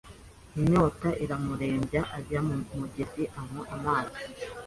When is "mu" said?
2.47-2.55